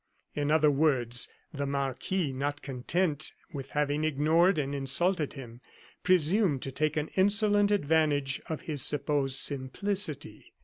[0.33, 5.61] In other words, the marquis, not content with having ignored and insulted him,
[6.01, 10.53] presumed to take an insolent advantage of his supposed simplicity.